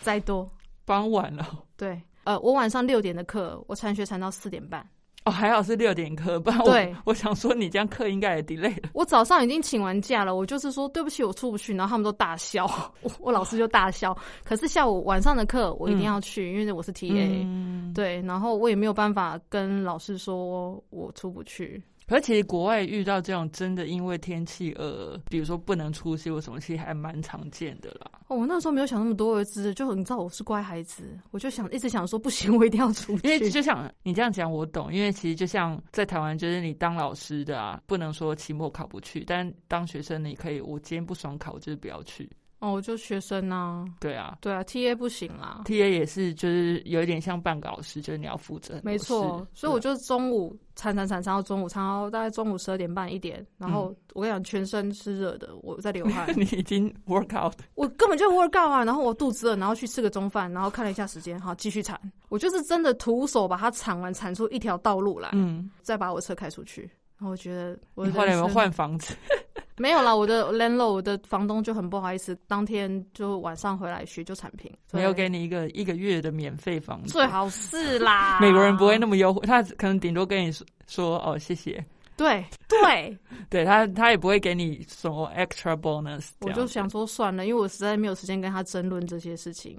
[0.00, 0.50] 再多
[0.86, 1.62] 傍晚了。
[1.76, 2.00] 对。
[2.24, 4.88] 呃，我晚上六点的课，我铲雪铲到四点半。
[5.24, 8.88] 哦，还好是六点课，不然我对我想说你这样课应该也 delay 了。
[8.94, 12.64] 我早上已经请完假了，我就是说对不起，我出不去，然后他们都大笑，
[13.02, 14.16] 我我老师就大笑。
[14.44, 21.82] 可是下午晚上的课我一定要去，因为我是 TA，、嗯，对，然后我也没有办法跟老师说我出不去。
[22.10, 28.10] 可是其实国外遇到这种真的因为天气而，比如说不能出席或什么，其实还蛮常见的啦。
[28.26, 33.28] 哦，我那时候没有想那么多，儿子就你知道我是乖孩子，我就想一直想说不行，我一定要出去。
[33.28, 34.92] 因为就像你这样讲，我懂。
[34.92, 42.28] 因为其实就像在台湾，就是你当老师的啊，不能说期末考不去，但当学生你可以，我今天不爽考，我就是不要去。
[42.60, 45.62] 哦，我就学生啊，对啊对啊，TA 不行啦。
[45.64, 66.82] ，T A 也是，就是有一点像半个老师，就是你要负责没错，所以我就中午铲铲铲铲到中午，铲到大概中午十二点半一点，然后我跟你讲，全身是热的，我在流汗， 你已经 work out， 我根本就 work out 啊，然后我肚子饿，然后去吃个中饭，然后看了一下时间，好继续铲，我就是真的徒手把它铲完，铲出一条道路来，嗯，再把我车开出去。
[67.16, 69.14] 然后我觉得你后来有没有换房子？
[69.80, 78.38] 没有啦，我的 landlord 我的房东就很不好意思，当天就晚上回来学就铲平，没有给你一个一个月的免费房子，最好是啦。
[78.42, 81.82] 美国人不会那么优惠，他可能顶多跟你说说哦谢谢，
[82.14, 86.28] 对对， 对他他也不会给你什么 extra bonus。
[86.40, 89.78] 我就想说算了，因为我实在没有时间跟他争论这些事情，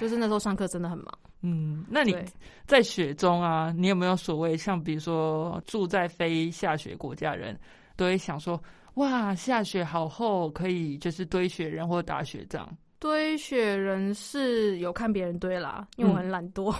[0.00, 1.06] 就是那时候上课真的很忙。
[1.42, 2.16] 嗯，那你
[2.64, 7.54] 在雪中啊，你有没有所谓像比如说住在非下雪国家人，
[7.96, 8.58] 都会想说
[8.94, 12.68] 哇下雪好厚，可以就是堆雪人或打雪仗。
[12.98, 16.74] 堆雪人是有看别人堆啦，因为我很懒惰。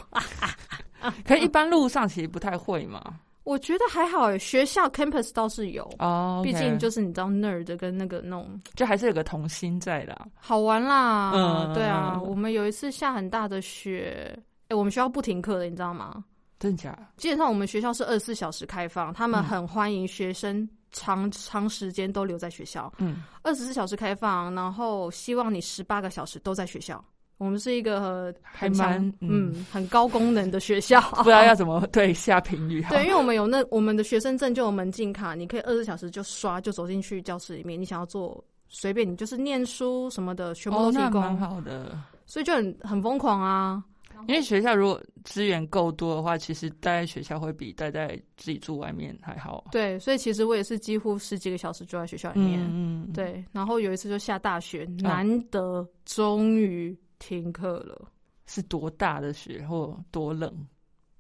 [1.25, 3.19] 可是一般路上其实不太会嘛。
[3.45, 10.17] 我觉得还好诶，学校 campus 倒是有，哦毕竟就是你知道 nerd 跟那个那种就还是有个童心在啦。
[10.37, 11.33] 好玩啦。
[11.35, 16.23] 嗯对啊，我们有一次下很大的雪，哎、我们学校不停课的，你知道吗？
[16.61, 16.97] 真假？
[17.17, 27.03] 基本上我们学校是二十四小时开放，他们嗯很欢迎学生长长时间都留在学校，嗯，二十四小时开放，然后希望你十八个小时都在学校。
[27.39, 32.91] 我们是一个呃还蛮嗯嗯很高功能的学校， 不知道要怎么对下评语好。
[32.95, 41.99] 对，因为我们有那我们的学生证就有门禁卡，你可以二十四小时就刷就走进去教室里面，你想要做随便你就是念书什么的全部哦，都提供，好的。
[42.27, 43.83] 所以就很很疯狂啊。
[44.29, 49.65] 因为学校如果资源够多的话，其实待在学校会比待在自己住外面还好。
[49.73, 52.61] 对，所以其实我也是几乎十几个小时就在学校里面。
[52.61, 58.09] 嗯嗯，对，然后有一次就下大雪，难得终于停课了。
[58.47, 60.53] 是多大的雪或多冷？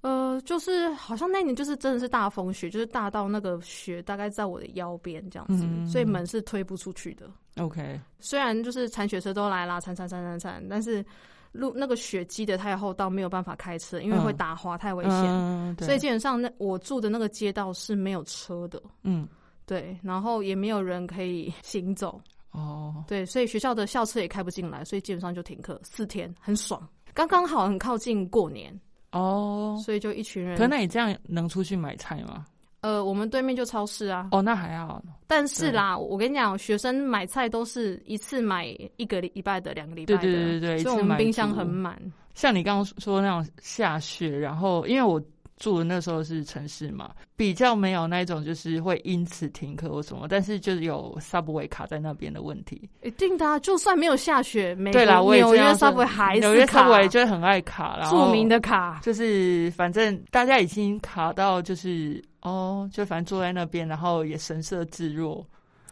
[0.03, 7.31] 呃，就是好像那年就是真的是大风雪，就是大到那个雪大概在我的腰边这样子，嗯所以门是推不出去的。
[7.59, 11.05] OK，虽然就是铲雪车都来啦，铲铲铲铲铲，但是
[11.53, 15.77] 路那个雪积的太厚到没有办法开车，因为嗯会打滑，太危险。
[15.81, 19.29] 所以基本上那我住的那个街道是没有车的，嗯
[19.67, 28.79] 对，然后也没有人可以行走，哦，对，所以学校的校车也开不进来，所以基本上就停课四天，很爽，刚刚好很靠近过年，
[29.12, 30.59] 哦，所以就一群人。
[30.59, 32.45] 可那你这样能出去买菜吗？
[32.83, 35.03] 呃，我们对面就超市啊，哦，那还好。
[35.27, 38.66] 但是啦，我跟你讲，学生买菜都是一次买
[38.97, 41.97] 一个礼拜的、两个礼拜的，对对对对一次所以我们冰箱很满。
[42.35, 45.23] 像你刚刚说那种下雪，然后因为我
[45.62, 52.90] 住的那时候是城市嘛，比较没有那种就是会因此停课或什么，但是就是有 subway 卡在那边的问题。
[53.03, 58.98] 一定的、啊，就算没有下雪，没对啦，我也纽约 subway 还纽约 subway 就是很爱卡，然后著名的卡。
[59.05, 65.46] 就是反正大家已经卡到就是哦，就反正坐在那边，然后也神色自若。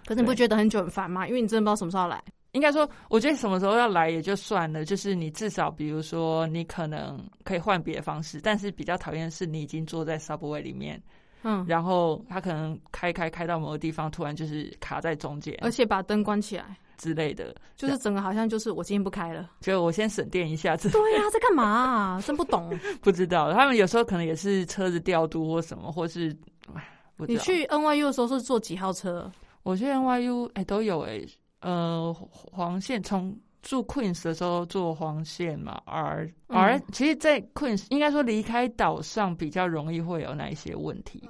[0.04, 1.28] 可是你不觉得很久很烦吗？
[1.28, 2.20] 因为你真的不知道什么时候来。
[2.52, 11.00] 应该说，我觉得什么时候要来也就算了，就是你至少比如说你可能可以换别的方式，但是比较讨厌的是你已经坐在 subway 里面，
[11.42, 19.50] 嗯，然后他可能开开开到某个地方，突然就是卡在中间，而且把灯关起来，之类的，就是整个好像就是我今天不开了。
[19.60, 22.20] 就我先省电一下，子对呀、在干嘛、啊？
[22.26, 22.76] 真不懂。
[23.00, 23.52] 不知道。
[23.52, 26.36] 他们有时候可能也是车子调度或什么，或是。
[27.26, 29.30] 你去 NYU 的时候是坐几号车？
[29.62, 31.20] 我去 NYU 哎、都有哎、
[31.61, 41.23] 呃黄线从住 Queens 的时候坐黄线嘛而而、其实，在 Queens 应该说离开岛上比较容易会有哪一些问题，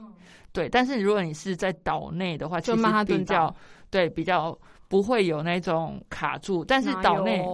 [0.53, 0.69] 对。
[0.69, 3.55] 但是如果你是在岛内的话，其实比较
[3.91, 7.45] 对比较不会有那种卡住，但是岛内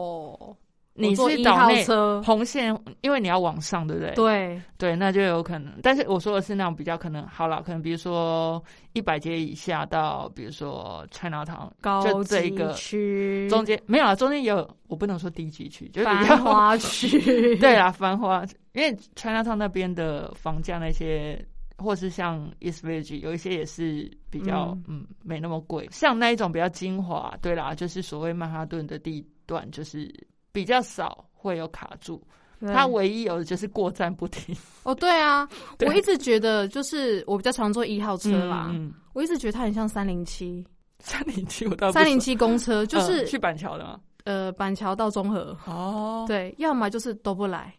[0.97, 4.13] 你是岛内车，红线，因为你要往上，对不对？
[4.15, 5.73] 对，对，那就有可能。
[5.83, 8.63] 但是我说的是那种比较可能，好了，可能比如说
[8.95, 21.45] 一百节以下到，比如说 China Town 高级就这一个区，中间没有啊，中间有我不能说低级区，就是比较繁华区，对啦，繁华，因为 China Town 那边的房价那些。
[21.79, 30.11] 或是像 East Village 有一些也是比较嗯没那么贵，像那一种比较精华，对啦，就是所谓曼哈顿的地段，就是
[30.57, 32.19] 比较少会有卡住，
[32.59, 32.73] 对。
[32.73, 34.57] 它唯一有的就是过站不停。
[34.85, 35.87] 哦，对啊， 对。
[35.87, 40.67] 我一直觉得就是我比较常坐一号车啦，嗯，我一直觉得它很像三零七，
[41.01, 44.01] 三零七我到三零七公车 就是、嗯去板桥的吗？
[44.25, 47.73] 呃板桥到中和，哦，对，要么就是都不来，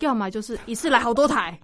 [0.00, 1.58] 要么就是一次来好多台。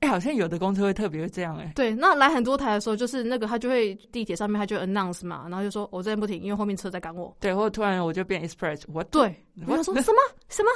[0.00, 7.34] 哎、好像有的公车会特别会这样、哎，对，那来很多台的时候，就是那个他就会地铁上面他就会 announce 嘛，然后就说我这边不停，因为后面车在赶我。
[7.40, 9.34] 对，或者突然我就变 express，我对，
[9.66, 10.70] 我我想说 什么什么？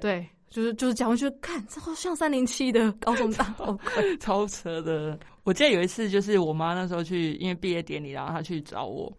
[0.00, 3.78] 对，就是就是讲，我觉得看这好像三零七的高中大 哦，
[4.20, 5.18] 超扯的。
[5.44, 9.10] 我记得有一次，就是我妈那时候去，因为毕业典礼，然后她去找我。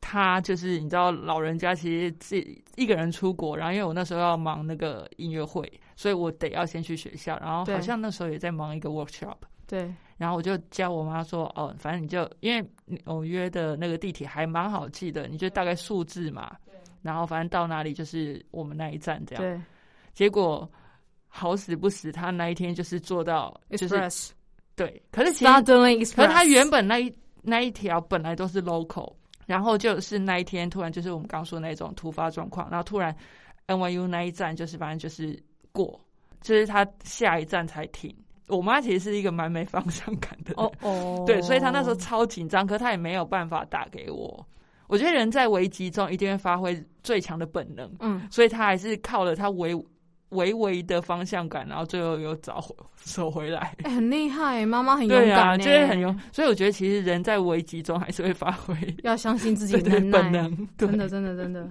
[0.00, 9.34] 她就是你知道，老人家其实自己一个人出国，然后因为我那时候要忙那个音乐会，所以我得要先去学校，然后好像那时候也在忙一个 workshop，
[9.66, 16.56] 对，然后我就教我妈说，哦，反正你就因为纽约的那个地铁还蛮好记的，你就大概数字嘛，
[17.02, 19.42] 然后反正到哪里就是我们那一站这样。
[19.42, 19.60] 对。
[20.14, 20.70] 结果
[21.26, 24.30] 好死不死，他那一天就是做到，就是，express，
[24.76, 29.12] 对，可是其实 suddenly express，可是他原本那一那一条本来都是 local，
[29.46, 33.12] 然后就是那一天突然就是我们刚说那种突发状况，然后突然
[33.66, 35.36] NYU 那一站就是反正就是
[35.84, 36.00] 过，
[36.40, 38.12] 就是他下一站才停。
[38.48, 44.46] 我妈其实是一个蛮没方向感的人，哦哦， 对，所以她那时候超紧张，可她也没有办法打给我。
[44.86, 49.76] 我觉得人在危机中一定会发挥最强的本能，嗯，所以她还是靠了她微
[50.30, 53.76] 微微的方向感，然后最后又找回 走回来。
[53.82, 60.68] 哎，很厉害，妈妈很勇对啊，敢，就是很勇，，所以我觉得其实人在危机中还是会发挥要相信自己对对能耐本，能。
[60.78, 61.70] 对真的，真的真的，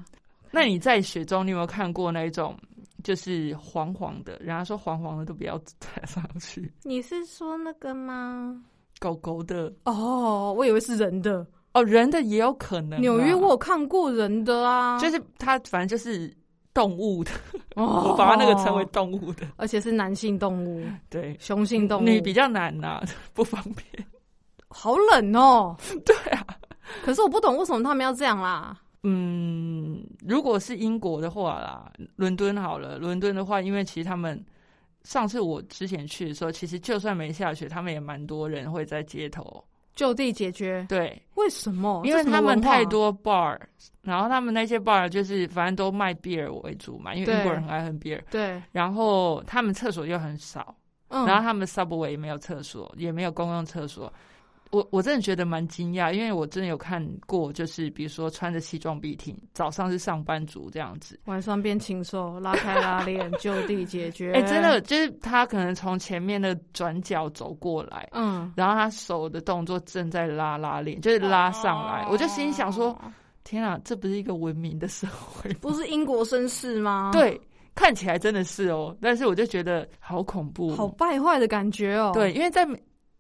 [0.52, 2.56] 那你在雪中，你有没有看过那一种
[3.04, 4.38] 就是黄黄的？
[4.40, 8.62] 人家说黄黄的都不要踩上去，你是说那个吗？
[9.00, 11.46] 狗狗的哦，我以为是人的。
[11.74, 13.02] 哦，人的也有可能啊。
[13.02, 16.36] 纽约我有看过人的啊，就是它，反正就是
[16.74, 17.32] 动物的，
[17.76, 19.46] 哦我把它那个称为，动物的。
[19.58, 24.08] 而且是男性动物， 对，雄性动物，你比较难呐、不方便。
[24.70, 25.76] 好冷哦。
[26.04, 26.44] 对啊，
[27.04, 28.76] 可是我不懂为什么他们要这样啦。
[29.10, 34.44] 嗯，如果是英国的话啦，伦敦好了，伦敦的话，因为其实他们
[35.04, 39.64] 上次我之前去的时候，其实就算没下雪，他们也蛮多人会在街头。
[39.96, 42.04] 就地解决，对，为什么？
[42.06, 43.58] 因为他们太多 bar，
[44.02, 50.76] 然后他们那些 bar 就是反正都卖 beer 为主嘛，因为英国人很爱喝 beer，对，然后他们厕所又很少，
[51.08, 54.12] 嗯，然后他们 subway 也没有厕所，也没有公用厕所。
[54.72, 64.34] 我我真的觉得蛮惊讶，因为我真的有看过，就是比如说穿着西装笔挺，早上是上班族这样子，晚上变禽兽，拉开拉链，就地解决。
[64.34, 75.52] 哎、真的，就是他可能从前面的转角走过来，嗯，然后他手的动作正在拉拉链，就是拉上来，我就心想说，哦，天啊，这不是一个文明的社会？
[75.62, 77.40] 不是英国绅士吗？，对，
[77.74, 82.12] 看起来真的是哦，但是我就觉得好恐怖，好败坏的感觉哦。
[82.14, 82.78] 对，因为在美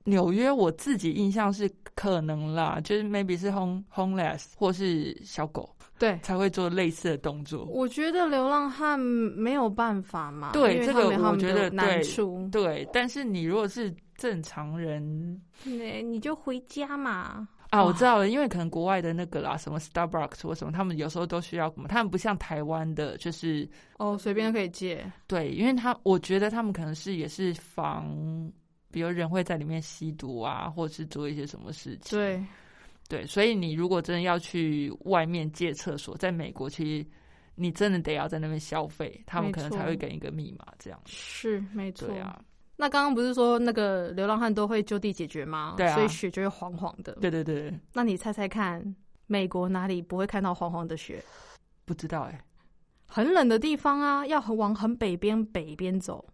[0.08, 7.66] 纽约，我自己印象是可能啦，就是 maybe 是 home homeless 或是小狗对，才会做类似的动作。
[7.66, 12.48] 我觉得流浪汉没有办法嘛，对这个我觉得难对处。
[12.52, 17.48] 对，但是你如果是正常人你，你就回家嘛。
[17.72, 23.68] 啊，我知道了，因为可能国外的那个啦，什么 Starbucks 或什么，他们有时候都需要，他们不像台湾的，就是
[23.98, 25.12] 哦，随便可以借。
[25.28, 28.08] 对，因为他我觉得他们可能是也是防，
[28.92, 32.18] 比如人会在里面吸毒啊，或者是做一些什么事情。
[32.18, 32.44] 对，
[33.08, 37.08] 对，所以你如果真的要去外面借厕所，在美国，其实
[37.56, 41.00] 你真的得要在那边消费，他们可能才会给你一个密码这样。
[41.06, 42.08] 是没错。
[42.08, 42.40] 对啊，
[42.76, 45.74] 那刚刚不是说那个流浪汉都会就地解决吗？
[45.78, 47.14] 对啊所以雪就会黄黄的。
[47.22, 51.24] 对对对，那你猜猜看，美国哪里不会看到黄黄的雪？
[51.86, 52.40] 不知道哎、
[53.06, 56.26] 很冷的地方啊，要很往很北边北边走。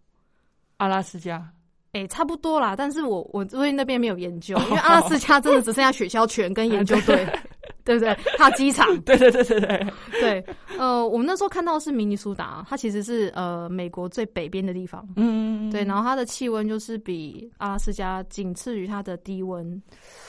[0.78, 1.52] 阿拉斯加
[1.94, 7.26] 哎、差不多啦，但是我我对那边没有研究，因为阿拉斯加真的只剩下雪橇犬跟研究队，
[7.84, 8.12] 对不对？
[8.36, 9.86] 还有机场，对对对对对，
[10.20, 10.44] 对，
[10.78, 19.80] 呃，我们那时候看到的是明尼苏达，它其实是呃美国最北边的地方，嗯，对，然后它的气温就是比阿拉斯加仅次于它的低温，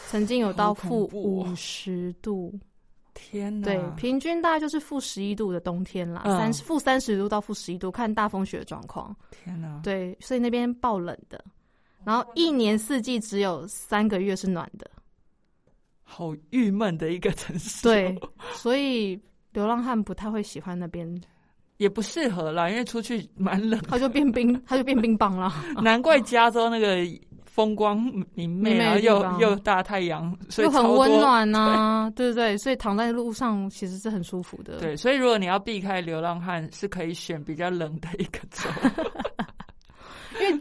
[0.10, 2.54] 曾经有到负五十度，
[3.16, 6.38] 天呐，对，平均大概就是负十一度的冬天啦，嗯。
[6.38, 9.16] 三十负三十度到负十一度，看大风雪的状况。
[9.32, 11.44] 天呐，对，所以那边爆冷的，
[12.06, 14.90] 然后一年四季只有三个月是暖的，
[16.04, 18.16] 好郁闷的一个城市、对，
[18.54, 19.20] 所以
[19.52, 21.20] 流浪汉不太会喜欢那边，
[21.78, 25.52] 也不适合啦，因为出去蛮冷，他就变冰， 他就变冰棒了。
[25.82, 26.98] 难怪加州那个
[27.44, 27.98] 风光
[28.34, 31.10] 明媚，然后又又大太阳，所以就很温。
[31.20, 34.78] 暖呐、对对对，所以躺在路上其实是很舒服的。
[34.80, 38.70] 对，所以如果你要避开流浪汉，是可以选比较冷的一个州。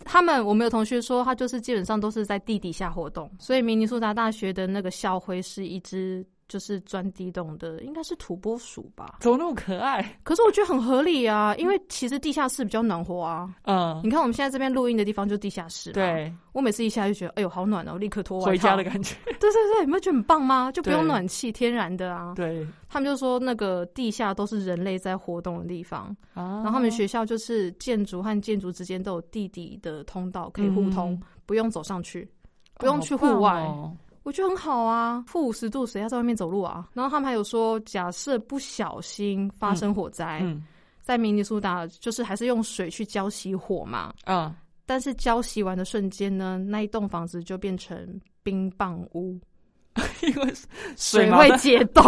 [0.05, 6.24] 他们我们有同学说，他就是基本上都是在地底下活动，所以明尼苏达大学的那个校徽是一只
[6.55, 9.16] 就是钻地洞的，应该是土拨鼠吧？
[9.18, 10.16] 怎么那么可爱？
[10.22, 13.52] 可是我觉得很合理啊，因为其实地下室比较暖和啊。
[13.64, 19.16] 嗯，你看我们现在这边录音的地方就是地下室，，对，我每次一下就觉得，哎呦好暖哦，立刻脱外套回家的感觉。
[19.24, 20.70] 对对对，你们觉得很棒吗？
[20.70, 22.34] 就不用暖气，天然的啊。
[22.36, 32.30] 对他们就说那个地下都是人类在活动的地方，啊然后他们学校就是建筑和建筑之间都有地底的通道可以互通，嗯不用走上去，
[32.78, 33.61] 不用去户外。
[33.62, 33.92] 哦
[34.24, 36.88] 我觉得很好啊，负五十度谁要在外面走路啊？
[36.92, 40.64] 然后他们还有说，假设不小心发生火灾，嗯
[41.02, 44.52] 在明尼苏达就是还是用水去浇熄火嘛，嗯，
[44.86, 49.38] 但是浇熄完的瞬间呢，那一栋房子就变成冰棒屋，
[50.26, 50.54] 因为
[50.96, 52.02] 水嘛会解冻，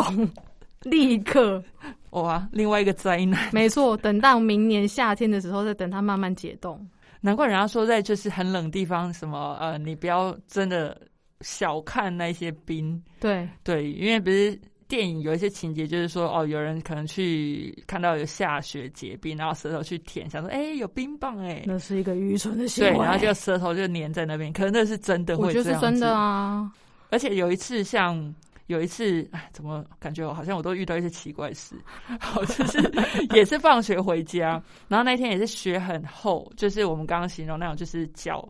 [0.84, 1.62] 立刻。
[2.16, 3.50] 哇，另外一个灾难。
[3.52, 6.80] 没错，等到明年夏天的时候，再等它慢慢解冻。
[7.20, 10.98] 难怪人家说在就是很冷地方，什么呃，你不要真的
[11.40, 14.58] 小看那些冰，对，对，因为不是
[14.88, 23.04] 电影有一些情节，就是说哦，有人可能去看到有下雪结冰，然后舌头去舔，想说哎、有冰棒哎、那是一个愚蠢的行对，为。
[23.04, 26.16] 然后就舌头就粘在那边，可能那是真的我会这样觉得是真的。
[26.16, 26.72] 啊。
[27.10, 28.34] 而且有一次像。
[28.68, 31.76] 有一次，哎，怎么感觉我好像我都遇到一些奇怪事？
[32.18, 32.80] 好，就是
[33.32, 38.44] 也是放学回家，然后那天也是雪很厚，就是我们刚刚形容那种，就是脚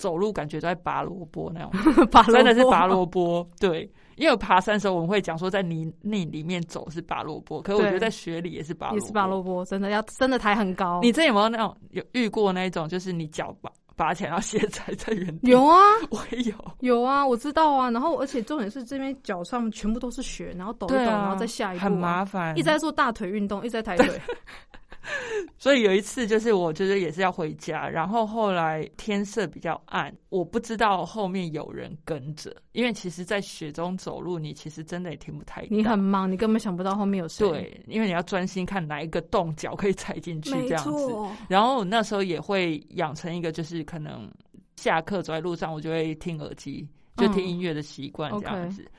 [0.00, 1.70] 走路感觉都在拔萝卜那种，
[2.10, 3.46] 拔真的是拔萝卜。
[3.60, 8.90] 对，因为我爬山的时候我们会讲说在泥泞里面走是拔萝卜，可是我觉得在雪里也是拔。
[8.92, 11.00] 也是拔萝卜，真的要真的抬很高。
[11.02, 15.50] 你这有没有那种有遇过那一种，就是你脚拔拔起来，然后鞋踩在原地？
[15.50, 15.76] 有，啊
[16.08, 16.54] 我也有。
[16.80, 17.90] 有啊，我知道啊。
[17.90, 24.18] 然后而且重点是这边脚上全部都是雪，然后抖一抖，啊，然后再下一步、啊，很麻烦，一直在做大腿运动，一直在抬腿。
[25.58, 35.68] 所以有一次，就是我就是也是要回家，然后后来天色比较暗，我不知道后面有人跟着，因为其实，在雪中走路，你其实真的也听不太到。
[35.70, 41.14] 你很忙，你根本想不到后面有谁。，对，因为你要专心看哪一个洞脚可以踩进去这样子。
[41.48, 44.30] 然后我那时候也会养成一个，就是可能
[44.76, 48.90] 下课走在路上，我就会听耳机，就听嗯音乐的习惯这样子。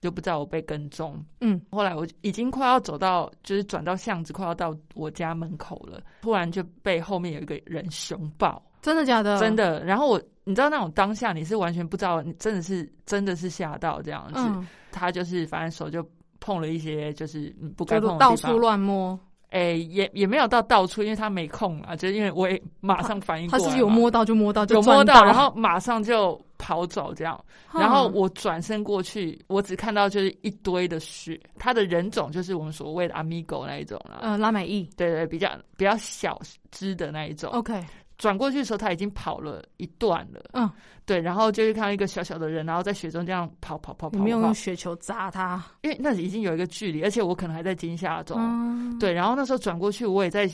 [0.00, 9.38] 就不知道我被跟踪，嗯，后来我已经快要走到，就是转到巷子，快要到我家门口了，突然就被后面有一个人熊抱，真的假的？
[9.38, 9.54] 真。
[9.54, 9.84] 的。
[9.84, 14.40] 然后我，你知道那种当下你是完全不知道，你真的是真的是吓到这样子。
[14.40, 16.02] 嗯，他就是反正手就
[16.40, 19.18] 碰了一些就是嗯不该碰的地方，到处乱摸，
[19.50, 27.42] 哎、也也没有到到处，因为他没空啊，就是因为我也马上反应过来嘛，他是有摸到就摸到，就有摸到，然后马上就跑走这样。
[27.72, 34.18] 嗯然后我转身过去，我只看到就是一堆的雪，它的人种就是我们所谓的阿米狗那一种啦。
[34.20, 36.38] 呃拉美裔对对，比较比较小
[36.70, 37.50] 只的那一种。
[37.52, 37.82] ，OK，
[38.18, 40.42] 转过去的时候，他已经跑了一段了。
[40.52, 40.68] 嗯，
[41.06, 45.64] 对，然后就是看到一个小小的人，然后在雪中这样跑跑跑跑你没有用雪球砸他？
[45.82, 48.36] 因为那已经有一个距离，而且我可能还在惊吓中。
[48.38, 50.50] 嗯，对，然后那时候转过去，我也在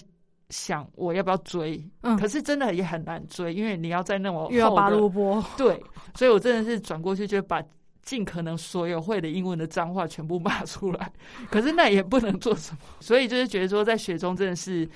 [0.51, 5.83] 想我要不要追，嗯可是真的也很难追，因为你要在那么又要拔萝卜， 对，
[6.15, 7.63] 所以我真的是转过去就把
[8.03, 11.11] 尽可能所有会的英文的脏话全部骂出来，
[11.51, 14.89] 可是那也不能做什么，所以就是觉得说在雪中真的是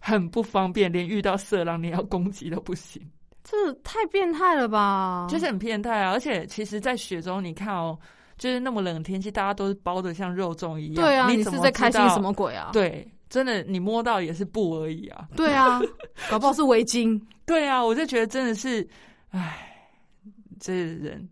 [0.00, 3.00] 很不方便，连遇到色狼你要攻击都不行，
[3.44, 5.28] 这太变态了吧？
[5.30, 6.10] 就是很变态啊！
[6.10, 7.96] 而且其实，在雪中你看哦，
[8.38, 15.26] 就是那么冷的天气，大家都是包的像肉粽一样，对啊，你是在开心什么鬼啊？，对，真的你摸到也是布而已啊。
[15.36, 15.80] 对啊，
[16.30, 17.20] 搞不好是围巾。
[17.44, 18.86] 对啊，我就觉得真的是，
[19.30, 19.88] 唉，
[20.60, 21.28] 这人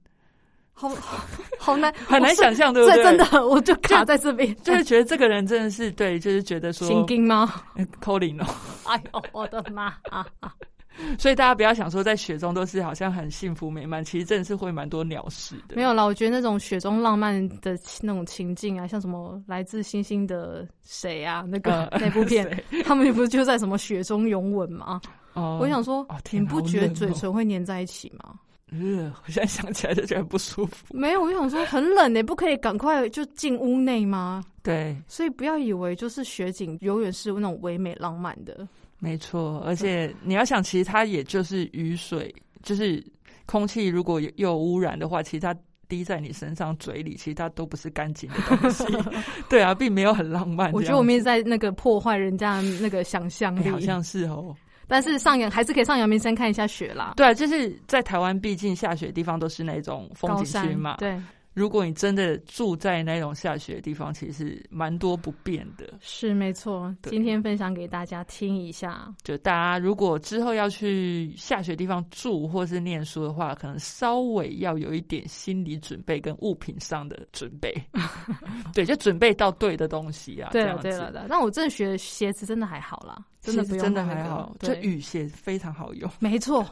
[0.72, 0.88] 好
[1.58, 3.02] 好难， 很难想象，对不对？
[3.02, 7.62] 真的，我就卡在这边，就是觉得这个人真的是对，就是觉得说心经吗？
[8.00, 8.46] 扣零哦，
[8.84, 10.26] 哎呦，我的妈啊！
[11.18, 15.76] 所以大家不要想说在雪中都是好像很幸福美满，其实真的是会蛮多鸟事的。
[15.76, 25.00] 没有啦，我觉得那种雪中浪漫的那种情境啊，像什么来自星星的谁啊，那个 那部片， 他们不是就在什么雪中拥吻吗？
[25.34, 28.34] 哦，我想说，你不觉得嘴唇会粘在一起吗？
[28.72, 30.86] 呃，我现在想起来就觉得不舒服。
[30.90, 34.42] 没有，我想说很冷，你不可以赶快就进屋内吗？
[34.62, 38.66] 对，所以不要以为就是雪景永远是那种唯美浪漫的。
[38.98, 43.04] 没错，而且你要想，其实它也就是雨水，就是
[43.46, 45.54] 空气如果有污染的话，其实它
[45.88, 48.84] 滴在你身上、嘴里，其实它都不是干净的东西。
[49.50, 50.72] 对啊，并没有很浪漫。
[50.72, 54.56] 我觉得我们在那个破坏人家那个想象力，好像是哦。
[54.88, 57.14] 但是上阳还是可以上阳明山看一下雪啦。
[57.16, 60.96] 对啊，就是在台湾，毕竟下雪的地方都是那种风景区嘛。
[60.98, 61.18] 对。
[61.54, 65.94] 如果你真的住在那种下雪的地方，其实蛮多不便的。
[66.00, 69.14] 是没错，今天分享给大家听一下。
[69.22, 77.72] 就大家如果之后要去下雪地方住或是念书的话，可能稍微要有一点心理准备跟物品上的准备。
[78.74, 80.50] 对，就准备到对的东西啊。
[80.50, 81.26] 对了，对了的。
[81.28, 86.10] 但我真的学鞋子真的还好啦，真的真的还好，这雨鞋非常好用。
[86.18, 86.66] 没错。